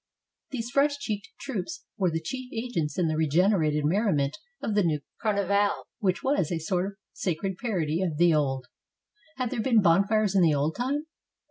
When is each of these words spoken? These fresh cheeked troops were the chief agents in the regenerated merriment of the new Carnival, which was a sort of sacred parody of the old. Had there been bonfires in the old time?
These 0.49 0.71
fresh 0.71 0.97
cheeked 0.97 1.29
troops 1.39 1.85
were 1.95 2.09
the 2.09 2.19
chief 2.19 2.51
agents 2.51 2.97
in 2.97 3.07
the 3.07 3.15
regenerated 3.15 3.85
merriment 3.85 4.35
of 4.59 4.73
the 4.73 4.81
new 4.81 5.01
Carnival, 5.21 5.83
which 5.99 6.23
was 6.23 6.51
a 6.51 6.57
sort 6.57 6.85
of 6.87 6.93
sacred 7.13 7.57
parody 7.59 8.01
of 8.01 8.17
the 8.17 8.33
old. 8.33 8.65
Had 9.37 9.51
there 9.51 9.61
been 9.61 9.83
bonfires 9.83 10.33
in 10.33 10.41
the 10.41 10.55
old 10.55 10.75
time? 10.75 11.05